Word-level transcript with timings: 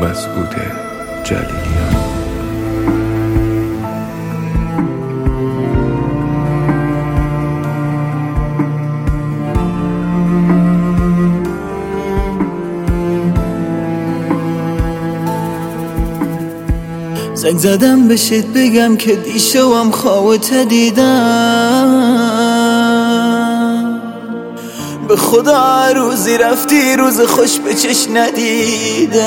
مسعود 0.00 0.54
جلیلیان. 1.24 1.94
زنگ 17.34 17.58
زدم 17.58 18.08
بشید 18.08 18.52
بگم 18.52 18.96
که 18.96 19.16
دیشوام 19.16 19.90
خوابت 19.90 20.54
دیدم. 20.54 21.73
به 25.14 25.20
خدا 25.20 25.90
روزی 25.96 26.38
رفتی 26.38 26.96
روز 26.96 27.20
خوش 27.20 27.58
به 27.58 27.74
چش 27.74 28.06
ندیدم. 28.14 29.20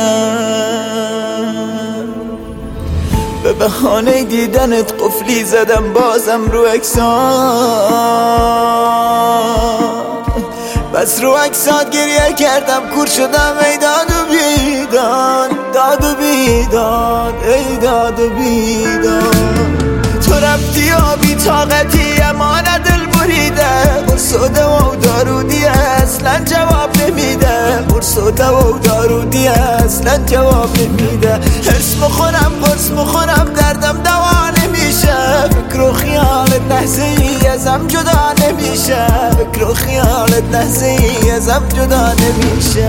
به 3.43 3.53
بهانه 3.53 4.23
دیدنت 4.23 4.93
قفلی 4.93 5.43
زدم 5.43 5.93
بازم 5.93 6.45
رو 6.51 6.65
اکسان. 6.73 7.07
بس 10.93 11.23
رو 11.23 11.29
اکسات 11.29 11.89
گریه 11.89 12.33
کردم 12.33 12.81
کور 12.95 13.07
شدم 13.07 13.55
ای 13.65 13.77
داد 13.77 14.11
و 14.11 14.25
بیدان 14.31 15.49
داد 15.73 16.03
و 16.03 16.15
بیداد 16.15 17.33
ای 17.47 17.77
داد 17.77 18.19
و 18.19 18.29
بیداد. 18.29 19.35
تو 20.25 20.33
رفتی 20.33 20.91
و 20.91 21.17
بی 21.21 21.35
طاقتی 21.35 22.21
اما 22.21 22.61
برسوده 28.31 28.47
و 28.47 28.79
دارودی 28.79 29.47
اصلا 29.47 30.17
جواب 30.25 30.69
نمیده. 30.79 31.39
حس 31.65 31.97
مخورم 32.01 32.51
قرص 32.63 32.91
مخورم 32.91 33.53
دردم 33.55 33.97
دوا 34.03 34.49
نمیشه. 34.63 35.15
فکر 35.49 35.81
و 35.81 35.93
خیالت 35.93 36.61
لحظه 36.69 37.03
ازم 37.53 37.87
جدا 37.87 38.33
نمیشه. 38.47 39.07
فکر 39.31 39.63
و 39.63 39.73
خیالت 39.73 40.43
لحظه 40.51 40.97
ازم 41.35 41.63
جدا 41.73 42.13
نمیشه. 42.13 42.87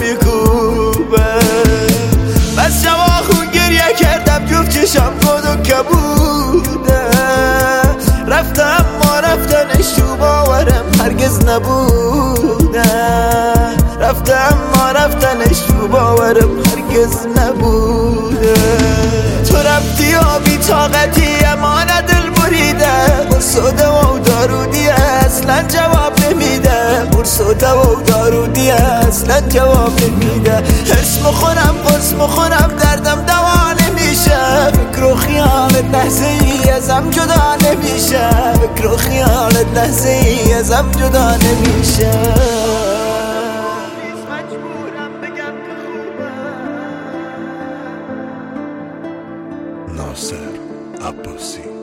میکوبم 0.00 1.88
بس 2.58 2.84
شما 2.84 3.22
خون 3.30 3.46
گریه 3.54 3.94
کردم 3.98 4.46
جفت 4.46 4.70
چشم 4.70 5.12
گد 5.22 5.44
و 5.46 5.62
کبوده. 5.62 7.08
رفتم 8.26 8.84
ما 9.04 9.20
رفتنش 9.20 9.86
تو 9.96 10.16
باورم 10.16 10.84
هرگز 11.00 11.44
نبوده. 11.44 12.82
رفتم 14.00 14.58
ما 14.74 14.90
رفتنش 14.90 15.58
تو 15.60 15.88
باورم 15.88 16.58
هرگز 16.58 17.26
نبوده. 17.36 18.54
تو 19.50 19.56
رفتی 19.56 20.14
و 20.14 20.38
بی 20.44 20.56
طاقتی 20.56 21.44
اما 21.44 21.84
دل 21.84 22.30
بریده. 22.30 23.26
برسوده 23.30 23.88
و 23.88 24.18
دارودی 24.18 24.88
اصلا 24.88 25.62
جواب 25.62 25.97
برسوده 27.28 27.72
و 27.72 28.02
دارودی 28.02 28.70
اصلا 28.70 29.40
جواب 29.40 29.92
نمیده. 30.00 30.56
حس 30.84 31.22
مخورم 31.22 31.76
قرص 31.86 32.12
مخورم 32.12 32.76
دردم 32.78 33.24
دوا 33.26 33.72
نمیشه. 33.72 34.70
فکر 34.72 35.04
و 35.04 35.14
خیالت 35.14 35.84
لحظه 35.92 36.24
ای 36.24 36.70
ازم 36.70 37.10
جدا 37.10 37.56
نمیشه. 37.70 38.30
فکر 38.52 38.86
و 38.86 38.96
خیالت 38.96 39.66
لحظه 39.74 40.08
ای 40.08 40.52
ازم 40.52 40.90
جدا 40.90 41.36
نمیشه. 41.36 42.10
ناصر 49.96 50.34
عباسی. 51.06 51.77